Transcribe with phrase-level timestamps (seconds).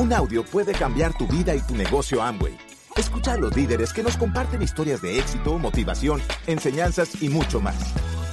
[0.00, 2.56] Un audio puede cambiar tu vida y tu negocio Amway.
[2.96, 7.76] Escucha a los líderes que nos comparten historias de éxito, motivación, enseñanzas y mucho más.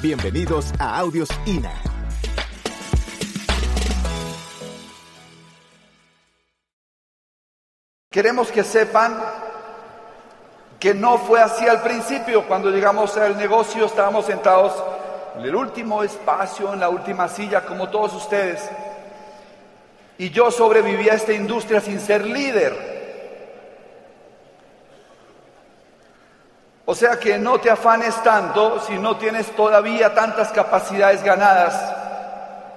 [0.02, 1.74] Bienvenidos a Audios INA.
[8.10, 9.22] Queremos que sepan
[10.80, 12.48] que no fue así al principio.
[12.48, 14.72] Cuando llegamos al negocio estábamos sentados
[15.38, 18.62] en el último espacio, en la última silla, como todos ustedes.
[20.18, 22.98] Y yo sobreviví a esta industria sin ser líder.
[26.86, 31.94] O sea que no te afanes tanto si no tienes todavía tantas capacidades ganadas.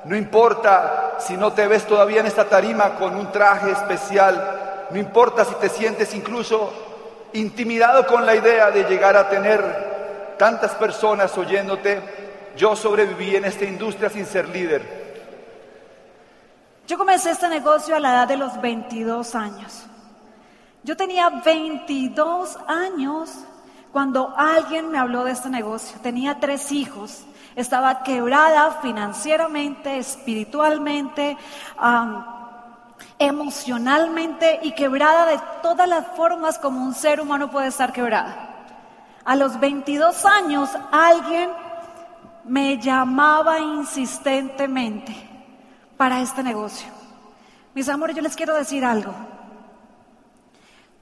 [0.05, 4.87] No importa si no te ves todavía en esta tarima con un traje especial.
[4.91, 6.73] No importa si te sientes incluso
[7.35, 12.01] intimidado con la idea de llegar a tener tantas personas oyéndote.
[12.57, 15.00] Yo sobreviví en esta industria sin ser líder.
[16.91, 19.85] Yo comencé este negocio a la edad de los 22 años.
[20.83, 23.31] Yo tenía 22 años
[23.93, 26.01] cuando alguien me habló de este negocio.
[26.03, 27.23] Tenía tres hijos.
[27.55, 31.37] Estaba quebrada financieramente, espiritualmente,
[33.21, 38.67] emocionalmente y quebrada de todas las formas como un ser humano puede estar quebrada.
[39.25, 41.51] A los 22 años alguien
[42.43, 45.30] me llamaba insistentemente
[46.01, 46.89] para este negocio.
[47.75, 49.13] Mis amores, yo les quiero decir algo.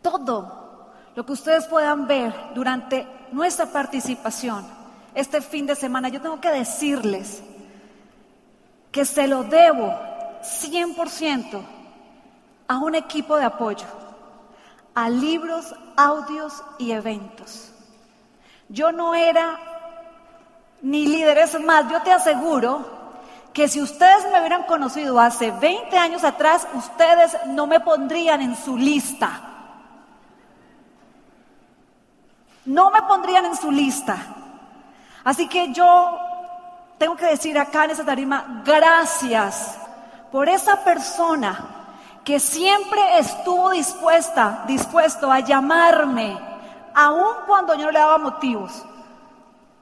[0.03, 4.67] Todo lo que ustedes puedan ver durante nuestra participación
[5.15, 7.45] este fin de semana, yo tengo que decirles
[8.91, 9.95] que se lo debo
[10.43, 11.63] 100%
[12.67, 13.87] a un equipo de apoyo,
[14.97, 17.71] a libros, audios y eventos.
[18.69, 19.61] Yo no era
[20.83, 22.98] ni líder, es más, yo te aseguro
[23.59, 28.55] que si ustedes me hubieran conocido hace 20 años atrás, ustedes no me pondrían en
[28.55, 29.33] su lista.
[32.65, 34.17] No me pondrían en su lista.
[35.25, 36.21] Así que yo
[36.99, 39.77] tengo que decir acá en esa tarima, gracias
[40.31, 41.59] por esa persona
[42.23, 46.39] que siempre estuvo dispuesta, dispuesto a llamarme,
[46.95, 48.85] aun cuando yo no le daba motivos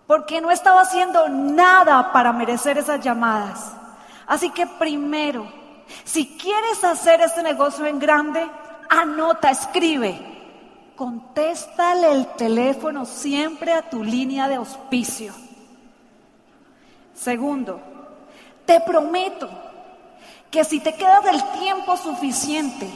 [0.06, 3.72] porque no estaba haciendo nada para merecer esas llamadas.
[4.26, 5.46] Así que primero,
[6.04, 8.48] si quieres hacer este negocio en grande,
[8.88, 10.34] anota, escribe.
[10.94, 15.34] Contéstale el teléfono siempre a tu línea de auspicio.
[17.14, 17.80] Segundo,
[18.64, 19.48] te prometo
[20.50, 22.88] que si te quedas el tiempo suficiente,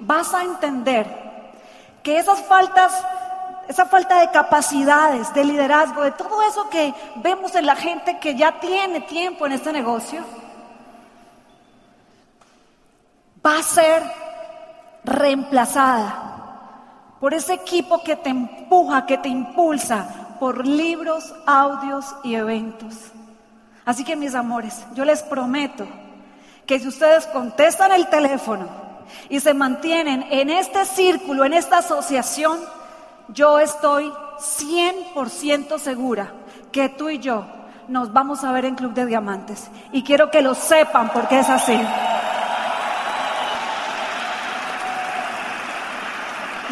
[0.00, 1.06] vas a entender
[2.02, 2.92] que esas faltas
[3.70, 6.92] esa falta de capacidades, de liderazgo, de todo eso que
[7.22, 10.24] vemos en la gente que ya tiene tiempo en este negocio,
[13.46, 14.02] va a ser
[15.04, 23.12] reemplazada por ese equipo que te empuja, que te impulsa por libros, audios y eventos.
[23.84, 25.86] Así que mis amores, yo les prometo
[26.66, 28.66] que si ustedes contestan el teléfono
[29.28, 32.58] y se mantienen en este círculo, en esta asociación,
[33.32, 36.32] yo estoy 100% segura
[36.72, 37.44] que tú y yo
[37.88, 39.68] nos vamos a ver en Club de Diamantes.
[39.92, 41.78] Y quiero que lo sepan porque es así.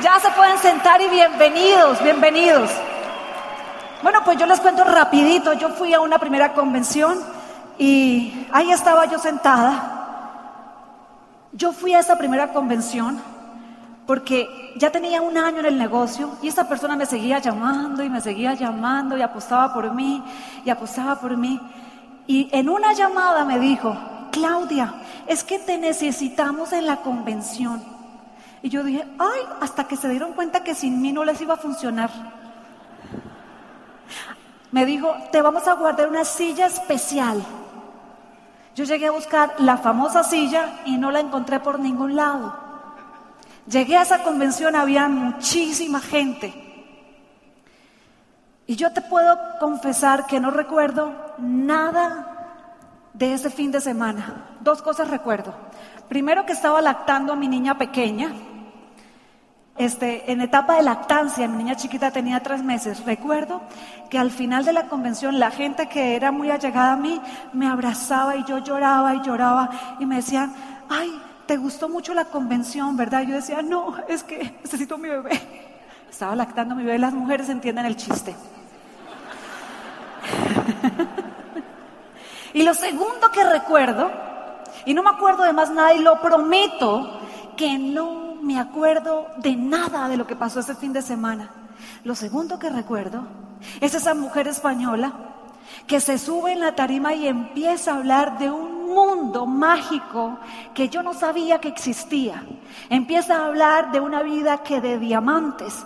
[0.02, 2.70] Ya se pueden sentar y bienvenidos, bienvenidos.
[4.02, 5.54] Bueno, pues yo les cuento rapidito.
[5.54, 7.19] Yo fui a una primera convención
[7.78, 9.94] y ahí estaba yo sentada.
[11.52, 13.20] Yo fui a esa primera convención
[14.08, 18.08] porque ya tenía un año en el negocio y esta persona me seguía llamando y
[18.08, 20.24] me seguía llamando y apostaba por mí
[20.64, 21.60] y apostaba por mí.
[22.26, 23.94] Y en una llamada me dijo,
[24.32, 24.94] Claudia,
[25.26, 27.84] es que te necesitamos en la convención.
[28.62, 31.52] Y yo dije, ay, hasta que se dieron cuenta que sin mí no les iba
[31.52, 32.08] a funcionar.
[34.72, 37.42] Me dijo, te vamos a guardar una silla especial.
[38.75, 42.68] Yo llegué a buscar la famosa silla y no la encontré por ningún lado.
[43.69, 46.55] Llegué a esa convención, había muchísima gente.
[48.67, 52.38] Y yo te puedo confesar que no recuerdo nada
[53.12, 54.56] de ese fin de semana.
[54.61, 55.55] Dos cosas recuerdo.
[56.09, 58.32] Primero que estaba lactando a mi niña pequeña.
[59.76, 63.05] Este, en etapa de lactancia, mi niña chiquita tenía tres meses.
[63.05, 63.62] Recuerdo
[64.11, 67.20] que al final de la convención la gente que era muy allegada a mí
[67.53, 69.70] me abrazaba y yo lloraba y lloraba
[70.00, 70.53] y me decían,
[70.88, 73.22] ay, ¿te gustó mucho la convención, verdad?
[73.22, 75.40] Yo decía, no, es que necesito mi bebé.
[76.10, 78.36] Estaba lactando a mi bebé, las mujeres entienden el chiste.
[82.52, 84.10] y lo segundo que recuerdo,
[84.84, 87.18] y no me acuerdo de más nada, y lo prometo,
[87.56, 91.48] que no me acuerdo de nada de lo que pasó ese fin de semana.
[92.04, 93.22] Lo segundo que recuerdo
[93.80, 95.14] es esa mujer española
[95.86, 100.38] que se sube en la tarima y empieza a hablar de un mundo mágico
[100.75, 102.44] que yo no sabía que existía.
[102.88, 105.85] Empieza a hablar de una vida que de diamantes.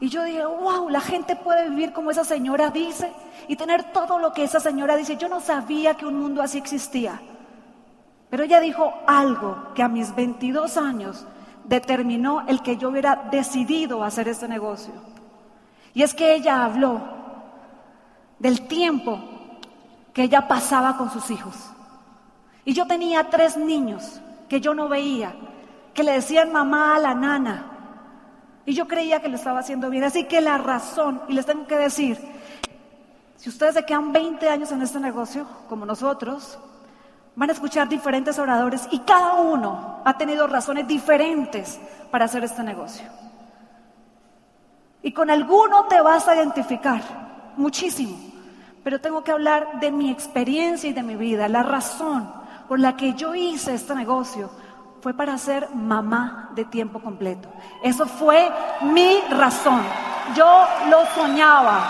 [0.00, 3.12] Y yo dije, wow, la gente puede vivir como esa señora dice
[3.48, 5.16] y tener todo lo que esa señora dice.
[5.16, 7.20] Yo no sabía que un mundo así existía.
[8.30, 11.26] Pero ella dijo algo que a mis 22 años
[11.64, 14.94] determinó el que yo hubiera decidido hacer este negocio.
[15.94, 17.00] Y es que ella habló
[18.38, 19.20] del tiempo
[20.12, 21.54] que ella pasaba con sus hijos.
[22.64, 25.34] Y yo tenía tres niños que yo no veía,
[25.94, 27.66] que le decían mamá a la nana.
[28.64, 30.04] Y yo creía que lo estaba haciendo bien.
[30.04, 32.18] Así que la razón, y les tengo que decir,
[33.36, 36.58] si ustedes se quedan 20 años en este negocio, como nosotros,
[37.34, 41.80] van a escuchar diferentes oradores y cada uno ha tenido razones diferentes
[42.10, 43.06] para hacer este negocio.
[45.02, 47.00] Y con alguno te vas a identificar
[47.56, 48.16] muchísimo,
[48.84, 52.41] pero tengo que hablar de mi experiencia y de mi vida, la razón
[52.72, 54.48] por la que yo hice este negocio
[55.02, 57.50] fue para ser mamá de tiempo completo.
[57.82, 59.82] Eso fue mi razón.
[60.34, 61.84] Yo lo soñaba.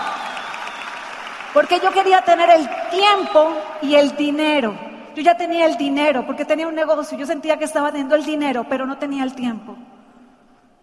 [1.53, 4.75] Porque yo quería tener el tiempo y el dinero.
[5.15, 7.17] Yo ya tenía el dinero porque tenía un negocio.
[7.17, 9.77] Yo sentía que estaba teniendo el dinero, pero no tenía el tiempo.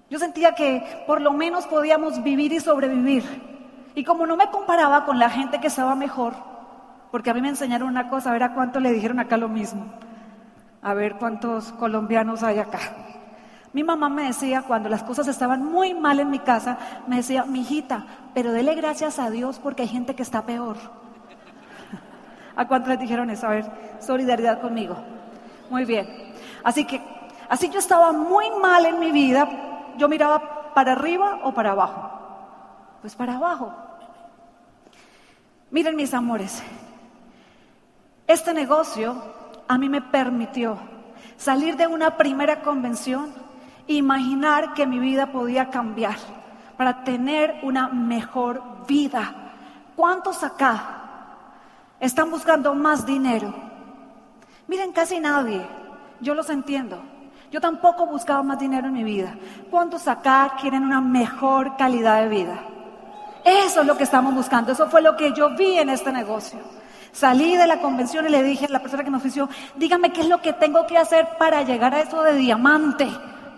[0.09, 3.25] Yo sentía que por lo menos podíamos vivir y sobrevivir.
[3.95, 6.33] Y como no me comparaba con la gente que estaba mejor,
[7.11, 9.49] porque a mí me enseñaron una cosa, a ver a cuánto le dijeron acá lo
[9.49, 9.85] mismo.
[10.83, 12.79] A ver cuántos colombianos hay acá.
[13.73, 17.45] Mi mamá me decía, cuando las cosas estaban muy mal en mi casa, me decía,
[17.45, 18.05] mi hijita,
[18.35, 20.77] pero dele gracias a Dios porque hay gente que está peor.
[22.57, 23.47] ¿A cuántos les dijeron eso?
[23.47, 23.71] A ver,
[24.01, 24.97] solidaridad conmigo.
[25.71, 26.09] Muy bien.
[26.65, 27.01] Así que,
[27.49, 29.49] así yo estaba muy mal en mi vida.
[29.97, 32.11] Yo miraba para arriba o para abajo.
[33.01, 33.73] Pues para abajo.
[35.71, 36.63] Miren mis amores,
[38.33, 39.17] este negocio
[39.67, 40.79] a mí me permitió
[41.37, 43.33] salir de una primera convención
[43.89, 46.17] e imaginar que mi vida podía cambiar
[46.77, 49.35] para tener una mejor vida.
[49.97, 50.81] ¿Cuántos acá
[51.99, 53.53] están buscando más dinero?
[54.69, 55.67] Miren, casi nadie.
[56.21, 57.03] Yo los entiendo.
[57.51, 59.35] Yo tampoco buscaba más dinero en mi vida.
[59.71, 62.61] ¿Cuántos acá quieren una mejor calidad de vida?
[63.45, 64.71] Eso es lo que estamos buscando.
[64.71, 66.61] Eso fue lo que yo vi en este negocio.
[67.13, 70.21] Salí de la convención y le dije a la persona que me ofició, dígame qué
[70.21, 73.09] es lo que tengo que hacer para llegar a eso de diamante,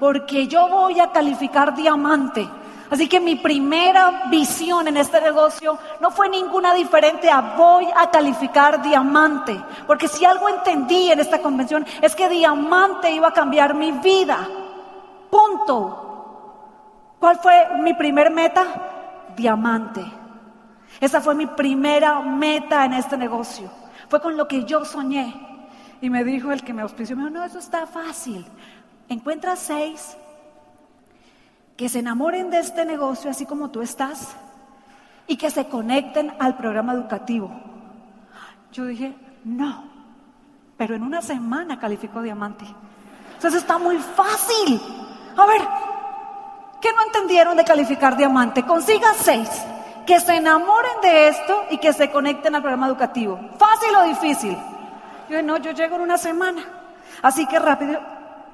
[0.00, 2.48] porque yo voy a calificar diamante.
[2.92, 8.10] Así que mi primera visión en este negocio no fue ninguna diferente a voy a
[8.10, 9.58] calificar diamante.
[9.86, 14.46] Porque si algo entendí en esta convención es que diamante iba a cambiar mi vida.
[15.30, 17.14] Punto.
[17.18, 18.66] ¿Cuál fue mi primer meta?
[19.34, 20.04] Diamante.
[21.00, 23.70] Esa fue mi primera meta en este negocio.
[24.08, 25.34] Fue con lo que yo soñé.
[26.00, 28.44] Y me dijo el que me auspició, no, eso está fácil.
[29.08, 30.16] Encuentra seis
[31.76, 34.36] que se enamoren de este negocio así como tú estás
[35.26, 37.50] y que se conecten al programa educativo.
[38.72, 39.84] Yo dije, no,
[40.76, 42.64] pero en una semana calificó diamante.
[43.34, 44.80] Entonces está muy fácil.
[45.36, 45.62] A ver,
[46.80, 48.64] ¿qué no entendieron de calificar diamante?
[48.64, 49.48] Consiga seis
[50.06, 53.38] que se enamoren de esto y que se conecten al programa educativo.
[53.58, 54.56] ¿Fácil o difícil?
[55.28, 56.62] Yo no, yo llego en una semana.
[57.22, 58.00] Así que rápido,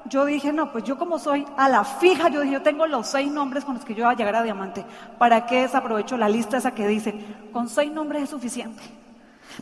[0.05, 3.07] yo dije, no, pues yo como soy a la fija, yo dije, yo tengo los
[3.07, 4.85] seis nombres con los que yo voy a llegar a diamante.
[5.17, 7.13] ¿Para qué desaprovecho la lista esa que dice,
[7.51, 8.81] con seis nombres es suficiente?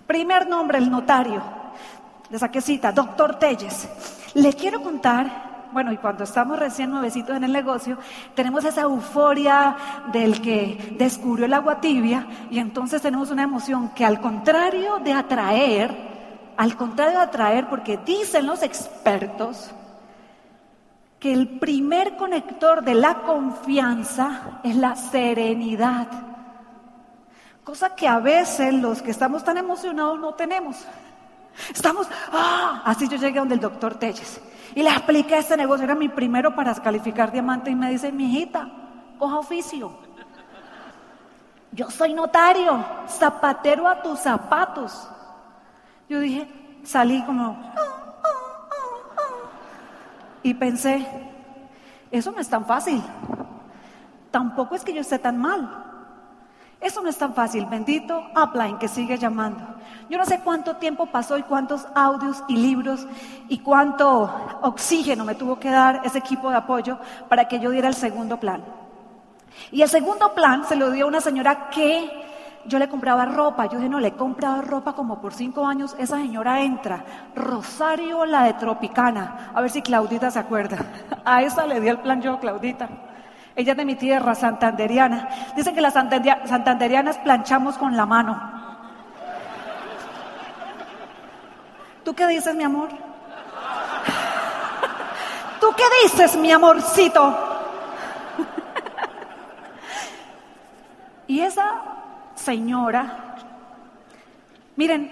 [0.05, 1.41] Primer nombre, el notario.
[2.29, 3.87] Le saqué cita, doctor Telles.
[4.33, 7.97] Le quiero contar bueno, y cuando estamos recién nuevecitos en el negocio,
[8.35, 9.75] tenemos esa euforia
[10.11, 15.13] del que descubrió el agua tibia y entonces tenemos una emoción que al contrario de
[15.13, 19.71] atraer, al contrario de atraer, porque dicen los expertos
[21.19, 26.07] que el primer conector de la confianza es la serenidad,
[27.63, 30.85] cosa que a veces los que estamos tan emocionados no tenemos.
[31.73, 34.39] Estamos, ah, así yo llegué donde el doctor Telles
[34.75, 38.25] y le expliqué este negocio, era mi primero para calificar diamante y me dice, mi
[38.25, 38.69] hijita,
[39.17, 39.91] coja oficio.
[41.71, 45.09] Yo soy notario, zapatero a tus zapatos.
[46.09, 46.47] Yo dije,
[46.83, 47.57] salí como...
[50.43, 51.05] Y pensé,
[52.09, 53.03] eso no es tan fácil.
[54.31, 55.83] Tampoco es que yo esté tan mal.
[56.79, 57.65] Eso no es tan fácil.
[57.65, 59.76] Bendito Upline que sigue llamando.
[60.09, 63.05] Yo no sé cuánto tiempo pasó y cuántos audios y libros
[63.49, 66.97] y cuánto oxígeno me tuvo que dar ese equipo de apoyo
[67.27, 68.63] para que yo diera el segundo plan.
[69.71, 72.25] Y el segundo plan se lo dio a una señora que
[72.65, 73.65] yo le compraba ropa.
[73.65, 75.95] Yo dije, no, le he comprado ropa como por cinco años.
[75.97, 77.03] Esa señora entra.
[77.35, 79.51] Rosario, la de Tropicana.
[79.53, 80.77] A ver si Claudita se acuerda.
[81.25, 82.89] A esa le di el plan yo, Claudita.
[83.55, 85.29] Ella es de mi tierra, santanderiana.
[85.55, 88.56] Dicen que las santanderianas planchamos con la mano.
[92.07, 92.87] ¿Tú qué dices, mi amor?
[95.59, 97.37] ¿Tú qué dices, mi amorcito?
[101.27, 101.81] y esa
[102.33, 103.35] señora,
[104.77, 105.11] miren,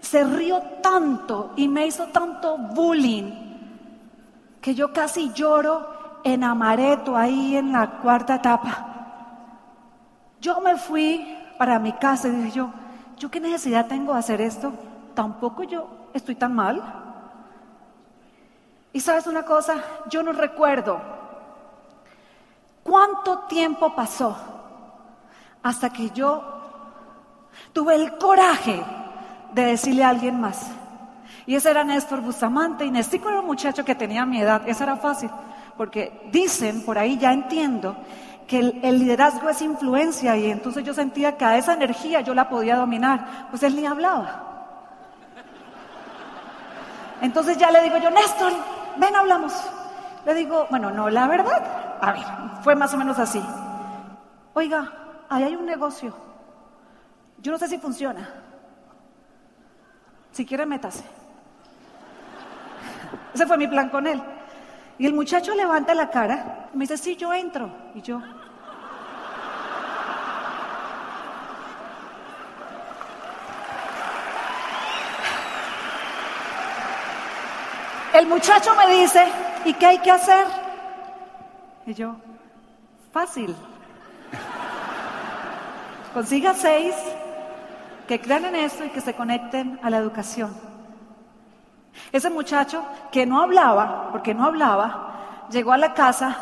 [0.00, 3.32] se rió tanto y me hizo tanto bullying
[4.60, 8.86] que yo casi lloro en amareto ahí en la cuarta etapa.
[10.42, 12.70] Yo me fui para mi casa y dije yo,
[13.16, 14.74] ¿yo qué necesidad tengo de hacer esto?
[15.18, 16.80] Tampoco yo estoy tan mal.
[18.92, 19.74] Y sabes una cosa,
[20.08, 21.00] yo no recuerdo
[22.84, 24.36] cuánto tiempo pasó
[25.60, 26.40] hasta que yo
[27.72, 28.80] tuve el coraje
[29.54, 30.70] de decirle a alguien más.
[31.46, 34.84] Y ese era Néstor Bustamante, y Néstor era un muchacho que tenía mi edad, esa
[34.84, 35.30] era fácil,
[35.76, 37.96] porque dicen, por ahí ya entiendo,
[38.46, 42.34] que el, el, liderazgo es influencia, y entonces yo sentía que a esa energía yo
[42.34, 44.47] la podía dominar, pues él ni hablaba.
[47.20, 48.52] Entonces ya le digo yo, Néstor,
[48.96, 49.52] ven, hablamos.
[50.24, 52.24] Le digo, bueno, no, la verdad, a ver,
[52.62, 53.42] fue más o menos así.
[54.54, 54.92] Oiga,
[55.28, 56.14] ahí hay un negocio.
[57.38, 58.28] Yo no sé si funciona.
[60.32, 61.04] Si quiere, métase.
[63.34, 64.22] Ese fue mi plan con él.
[64.98, 67.70] Y el muchacho levanta la cara y me dice, sí, yo entro.
[67.94, 68.20] Y yo...
[78.18, 79.24] El muchacho me dice,
[79.64, 80.44] ¿y qué hay que hacer?
[81.86, 82.16] Y yo,
[83.12, 83.54] fácil.
[86.12, 86.96] Consiga seis
[88.08, 90.52] que crean en esto y que se conecten a la educación.
[92.10, 96.36] Ese muchacho que no hablaba, porque no hablaba, llegó a la casa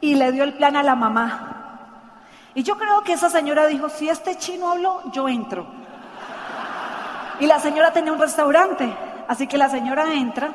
[0.00, 2.08] y le dio el plan a la mamá.
[2.52, 5.68] Y yo creo que esa señora dijo, si este chino habló, yo entro.
[7.38, 8.92] Y la señora tenía un restaurante,
[9.28, 10.50] así que la señora entra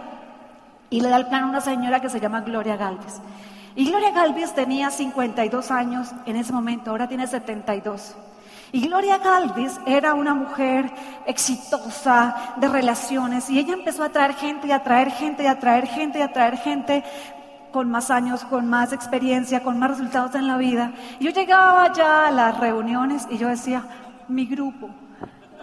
[0.90, 3.22] y le da el plan a una señora que se llama Gloria Galvez.
[3.76, 8.16] Y Gloria Galvez tenía 52 años en ese momento, ahora tiene 72.
[8.72, 10.92] Y Gloria Galvez era una mujer
[11.26, 15.60] exitosa de relaciones y ella empezó a traer gente y a traer gente y a
[15.60, 17.04] traer gente y a traer gente
[17.72, 20.94] con más años, con más experiencia, con más resultados en la vida.
[21.20, 23.84] Y yo llegaba ya a las reuniones y yo decía,
[24.30, 24.90] mi grupo,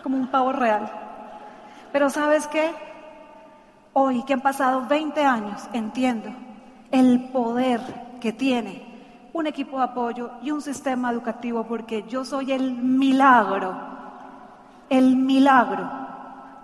[0.02, 0.90] como un pavo real.
[1.92, 2.70] Pero ¿sabes qué?
[3.94, 6.30] Hoy que han pasado 20 años, entiendo
[6.90, 7.80] el poder
[8.22, 8.90] que tiene
[9.34, 13.74] un equipo de apoyo y un sistema educativo, porque yo soy el milagro,
[14.88, 15.90] el milagro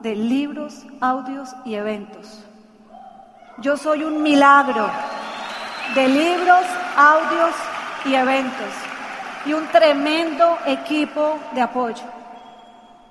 [0.01, 2.47] de libros, audios y eventos.
[3.59, 4.89] Yo soy un milagro
[5.95, 6.65] de libros,
[6.97, 7.55] audios
[8.07, 8.73] y eventos
[9.45, 12.05] y un tremendo equipo de apoyo.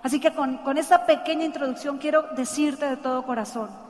[0.02, 3.87] Así que con, esta pequeña introducción quiero decirte de todo corazón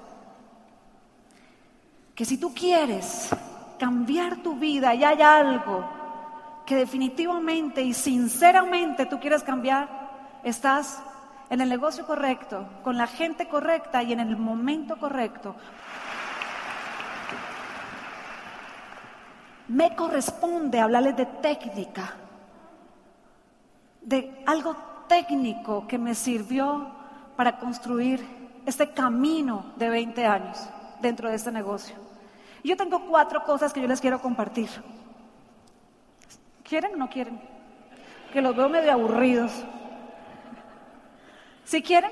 [2.17, 3.29] que si tú quieres
[3.77, 5.87] cambiar tu vida y hay algo
[6.65, 9.87] que definitivamente y sinceramente tú quieres cambiar,
[10.43, 10.99] estás
[11.51, 15.55] en el negocio correcto, con la gente correcta y en el momento correcto.
[19.67, 22.15] Me corresponde hablarles de técnica,
[24.01, 24.75] de algo
[25.07, 26.87] técnico que me sirvió
[27.35, 28.25] para construir
[28.65, 30.67] este camino de 20 años
[30.99, 32.06] dentro de este negocio.
[32.67, 34.67] Yo tengo cuatro cosas que yo les quiero compartir.
[36.63, 37.39] ¿Quieren o no quieren?
[38.33, 39.53] Que los veo medio aburridos.
[41.63, 42.11] ¿Sí quieren?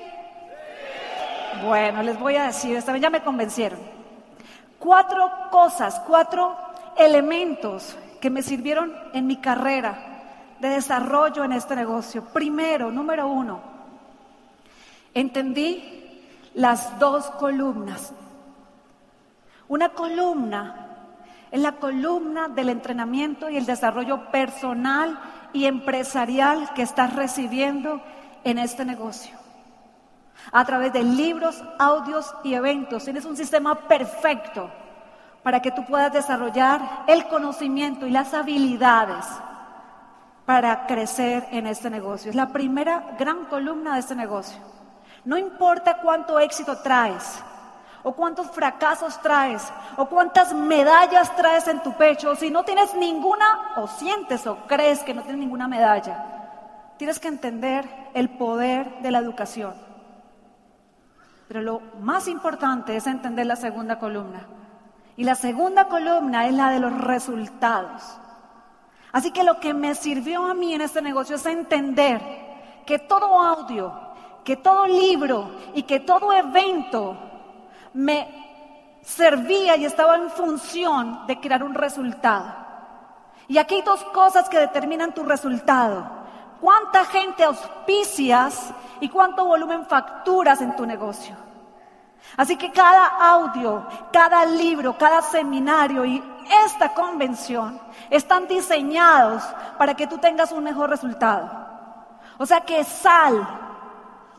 [1.62, 3.78] Bueno, les voy a decir, esta vez ya me convencieron.
[4.78, 6.56] Cuatro cosas, cuatro
[6.96, 12.24] elementos que me sirvieron en mi carrera de desarrollo en este negocio.
[12.32, 13.60] Primero, número uno,
[15.12, 18.14] entendí las dos columnas
[19.68, 20.86] una columna
[21.50, 25.18] es la columna del entrenamiento y el desarrollo personal
[25.52, 28.02] y empresarial que estás recibiendo
[28.44, 29.36] en este negocio.
[30.52, 33.04] A través de libros, audios y eventos.
[33.04, 34.70] Tienes un sistema perfecto
[35.42, 39.24] para que tú puedas desarrollar el conocimiento y las habilidades
[40.44, 42.30] para crecer en este negocio.
[42.30, 44.60] Es la primera gran columna de este negocio.
[45.24, 47.42] No importa cuánto éxito traes,
[48.08, 53.72] o cuántos fracasos traes, o cuántas medallas traes en tu pecho, si no tienes ninguna,
[53.78, 57.84] o sientes o crees que no tienes ninguna medalla, tienes que entender
[58.14, 59.74] el poder de la educación.
[61.48, 64.46] Pero lo más importante es entender la segunda columna.
[65.16, 68.20] Y la segunda columna es la de los resultados.
[69.10, 72.20] Así que lo que me sirvió a mí en este negocio es entender
[72.86, 73.92] que todo audio,
[74.44, 77.25] que todo libro y que todo evento
[77.96, 82.54] me servía y estaba en función de crear un resultado.
[83.48, 86.06] Y aquí hay dos cosas que determinan tu resultado.
[86.60, 91.36] ¿Cuánta gente auspicias y cuánto volumen facturas en tu negocio?
[92.36, 96.22] Así que cada audio, cada libro, cada seminario y
[96.64, 99.42] esta convención están diseñados
[99.78, 101.48] para que tú tengas un mejor resultado.
[102.38, 103.46] O sea que sal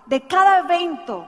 [0.06, 1.26] de cada evento,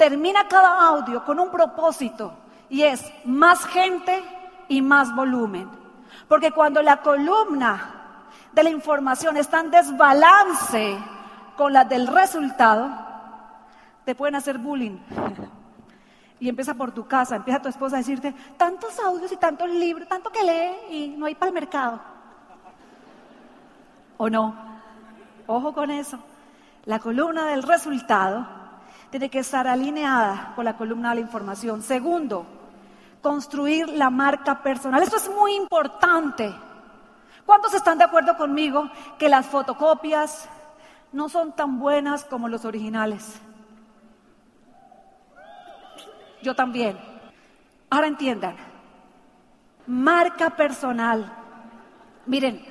[0.00, 2.32] termina cada audio con un propósito
[2.70, 4.24] y es más gente
[4.66, 5.68] y más volumen.
[6.26, 10.96] Porque cuando la columna de la información está en desbalance
[11.54, 12.88] con la del resultado,
[14.06, 14.98] te pueden hacer bullying.
[16.42, 20.08] Y empieza por tu casa, empieza tu esposa a decirte, tantos audios y tantos libros,
[20.08, 22.00] tanto que lee y no hay para el mercado.
[24.16, 24.54] ¿O no?
[25.46, 26.18] Ojo con eso.
[26.86, 28.59] La columna del resultado
[29.10, 31.82] tiene que estar alineada con la columna de la información.
[31.82, 32.46] Segundo,
[33.22, 35.02] construir la marca personal.
[35.02, 36.54] Esto es muy importante.
[37.44, 38.88] ¿Cuántos están de acuerdo conmigo
[39.18, 40.48] que las fotocopias
[41.12, 43.40] no son tan buenas como los originales?
[46.42, 46.98] yo también.
[47.88, 48.56] Ahora entiendan,
[49.86, 51.30] marca personal.
[52.26, 52.64] Miren,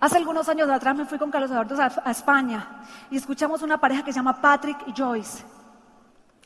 [0.00, 4.04] hace algunos años atrás me fui con Carlos Eduardo a, España y escuchamos una pareja
[4.04, 5.44] que se llama Patrick y Joyce.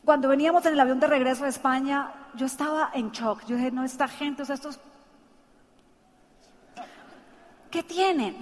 [0.05, 3.45] Cuando veníamos en el avión de regreso a España, yo estaba en shock.
[3.47, 4.81] Yo dije, no, esta gente, o sea, estos...
[7.71, 8.37] ¿Qué tienen?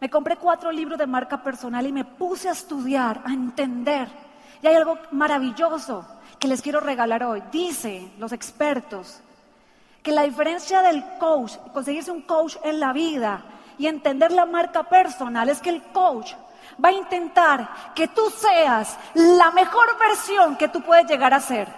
[0.00, 4.08] Me compré cuatro libros de marca personal y me puse a estudiar, a entender.
[4.60, 6.06] Y hay algo maravilloso
[6.38, 7.42] que les quiero regalar hoy.
[7.50, 9.20] Dice los expertos
[10.02, 13.42] que la diferencia del coach, conseguirse un coach en la vida
[13.78, 16.34] y entender la marca personal es que el coach
[16.82, 21.68] va a intentar que tú seas la mejor versión que tú puedes llegar a ser.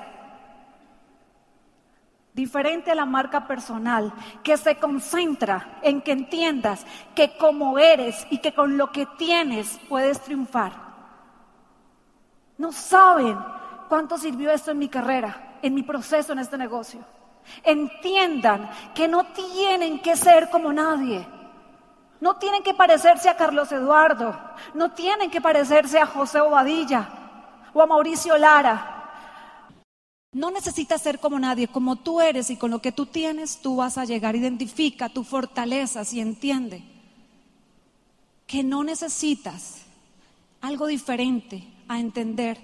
[2.32, 8.38] Diferente a la marca personal, que se concentra en que entiendas que como eres y
[8.38, 10.72] que con lo que tienes puedes triunfar.
[12.58, 13.38] No saben
[13.88, 17.00] ¿Cuánto sirvió esto en mi carrera, en mi proceso en este negocio?
[17.62, 21.26] Entiendan que no tienen que ser como nadie.
[22.20, 24.38] No tienen que parecerse a Carlos Eduardo.
[24.74, 27.08] No tienen que parecerse a José Obadilla
[27.72, 28.92] o a Mauricio Lara.
[30.32, 33.76] No necesitas ser como nadie, como tú eres y con lo que tú tienes, tú
[33.76, 34.36] vas a llegar.
[34.36, 36.82] Identifica tu fortalezas y entiende
[38.46, 39.82] que no necesitas
[40.60, 42.58] algo diferente a entender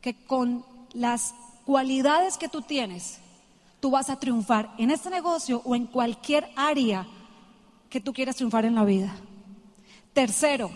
[0.00, 3.18] que con las cualidades que tú tienes,
[3.80, 7.06] tú vas a triunfar en este negocio o en cualquier área
[7.94, 9.14] que tú quieras triunfar en la vida.
[10.12, 10.68] Tercero,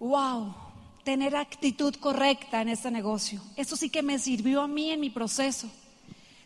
[0.00, 0.52] wow,
[1.04, 3.40] tener actitud correcta en este negocio.
[3.54, 5.70] Eso sí que me sirvió a mí en mi proceso.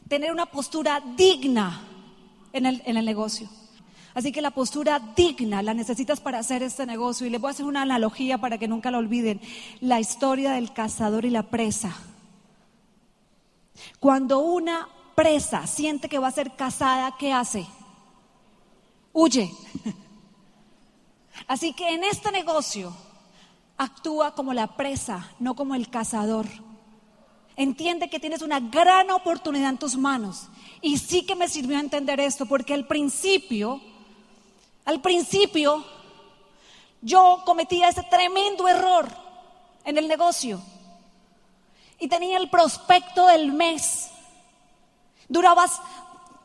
[0.09, 1.81] Tener una postura digna
[2.53, 3.49] en el, en el negocio.
[4.13, 7.27] Así que la postura digna la necesitas para hacer este negocio.
[7.27, 9.41] Y les voy a hacer una analogía para que nunca la olviden.
[9.81, 11.97] La historia del cazador y la presa.
[13.99, 17.67] Cuando una presa siente que va a ser cazada, ¿qué hace?
[19.19, 19.51] Huye.
[21.49, 22.95] Así que en este negocio
[23.77, 26.47] actúa como la presa, no como el cazador.
[27.57, 30.49] Entiende que tienes una gran oportunidad en tus manos.
[30.83, 33.81] Y sí que me sirvió entender esto, porque al principio
[34.89, 35.85] al principio,
[37.03, 39.07] yo cometía ese tremendo error
[39.85, 40.63] en el negocio
[41.99, 44.09] y tenía el prospecto del mes.
[45.29, 45.79] Durabas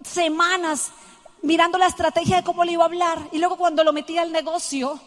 [0.04, 0.92] semanas
[1.44, 4.32] mirando la estrategia de cómo le iba a hablar y luego cuando lo metía al
[4.32, 5.00] negocio,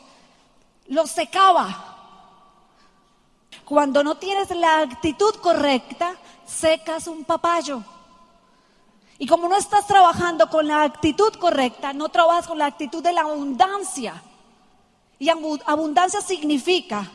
[0.87, 1.95] lo secaba.
[3.65, 6.15] Cuando no tienes la actitud correcta,
[6.47, 7.83] secas un papayo.
[9.19, 13.15] Y como no estás trabajando con la actitud correcta, no trabajas con la actitud de
[13.15, 14.23] la abundancia.
[15.19, 17.11] Y abundancia significa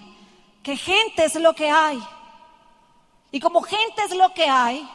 [0.64, 2.02] que gente es lo que hay.
[3.32, 4.90] Y como gente es lo que hay,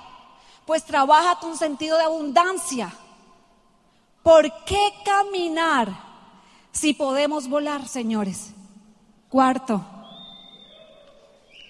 [0.67, 2.93] pues trabaja tu sentido de abundancia.
[4.27, 5.97] ¿Por qué caminar
[6.73, 8.51] si podemos volar, señores?
[9.29, 9.87] Cuarto.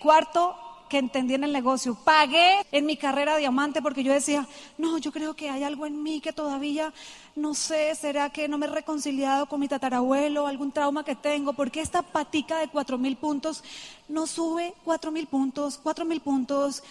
[0.01, 0.57] Cuarto,
[0.89, 1.99] que entendí en el negocio.
[2.03, 6.03] Pagué en mi carrera diamante porque yo decía, no, yo creo que hay algo en
[6.03, 6.95] mí que todavía
[7.35, 11.53] no sé, será que no me he reconciliado con mi tatarabuelo, algún trauma que tengo,
[11.53, 13.63] porque esta patica de cuatro mil puntos
[14.09, 16.83] no sube cuatro mil puntos, cuatro mil puntos,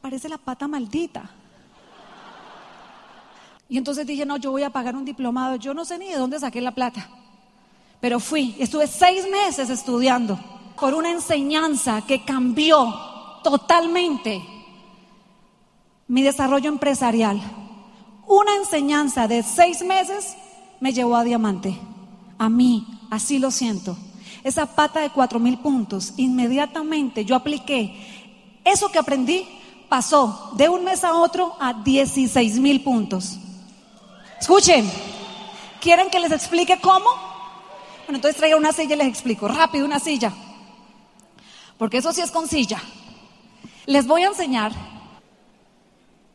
[0.00, 1.30] parece la pata maldita.
[3.70, 6.16] Y entonces dije, no, yo voy a pagar un diplomado, yo no sé ni de
[6.16, 7.08] dónde saqué la plata,
[8.00, 10.38] pero fui, estuve seis meses estudiando
[10.78, 12.92] por una enseñanza que cambió
[13.44, 14.42] totalmente
[16.08, 17.40] mi desarrollo empresarial.
[18.26, 20.36] Una enseñanza de seis meses
[20.80, 21.78] me llevó a diamante.
[22.38, 23.96] A mí, así lo siento.
[24.42, 27.94] Esa pata de cuatro mil puntos, inmediatamente yo apliqué.
[28.64, 29.46] Eso que aprendí
[29.88, 33.38] pasó de un mes a otro a 16 mil puntos.
[34.40, 34.90] Escuchen,
[35.80, 37.10] ¿quieren que les explique cómo?
[38.06, 39.46] Bueno, entonces traigan una silla y les explico.
[39.48, 40.32] Rápido, una silla
[41.80, 42.78] porque eso sí es con silla.
[43.86, 44.70] Les voy a enseñar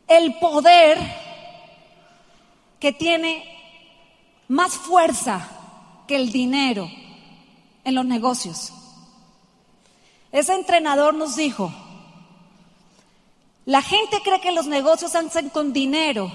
[0.08, 0.98] el poder
[2.80, 3.44] que tiene
[4.48, 5.48] más fuerza
[6.08, 6.90] que el dinero
[7.84, 8.72] en los negocios.
[10.32, 11.72] Ese entrenador nos dijo,
[13.66, 16.32] la gente cree que los negocios hacen con dinero,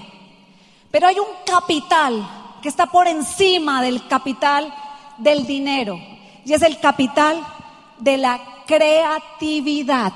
[0.92, 4.72] pero hay un capital que está por encima del capital
[5.18, 5.98] del dinero,
[6.44, 7.44] y es el capital
[7.98, 10.12] de la creatividad.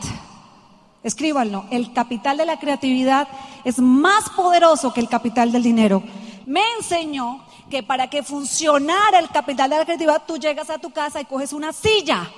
[1.03, 3.27] Escríbanlo, el capital de la creatividad
[3.65, 6.03] es más poderoso que el capital del dinero.
[6.47, 10.91] Me enseñó que para que funcionara el capital de la creatividad, tú llegas a tu
[10.91, 12.31] casa y coges una silla.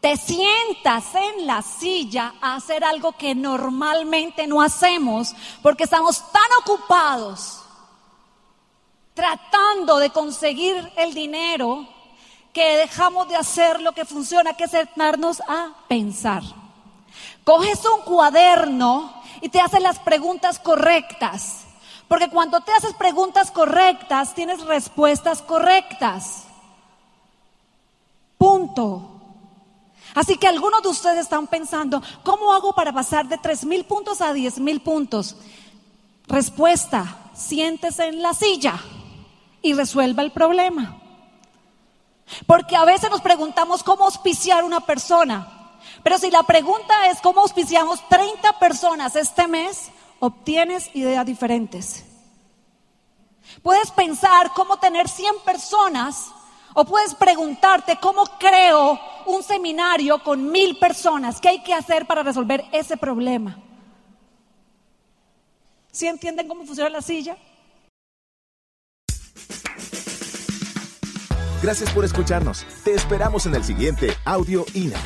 [0.00, 6.42] Te sientas en la silla a hacer algo que normalmente no hacemos porque estamos tan
[6.62, 7.60] ocupados
[9.18, 11.88] tratando de conseguir el dinero
[12.52, 16.44] que dejamos de hacer lo que funciona, que es sentarnos a pensar.
[17.42, 21.64] Coges un cuaderno y te haces las preguntas correctas.
[22.06, 26.44] Porque cuando te haces preguntas correctas, tienes respuestas correctas.
[28.38, 29.17] Punto.
[30.18, 34.20] Así que algunos de ustedes están pensando, ¿cómo hago para pasar de tres mil puntos
[34.20, 35.36] a diez mil puntos?
[36.26, 38.82] Respuesta, siéntese en la silla
[39.62, 41.00] y resuelva el problema.
[42.48, 45.78] Porque a veces nos preguntamos cómo auspiciar una persona.
[46.02, 52.04] Pero si la pregunta es cómo auspiciamos 30 personas este mes, obtienes ideas diferentes.
[53.62, 56.32] Puedes pensar cómo tener 100 personas
[56.80, 61.40] o puedes preguntarte cómo creo un seminario con mil personas.
[61.40, 63.58] ¿Qué hay que hacer para resolver ese problema?
[65.90, 67.36] ¿Sí entienden cómo funciona la silla?
[71.60, 72.64] Gracias por escucharnos.
[72.84, 75.00] Te esperamos en el siguiente Audio INA.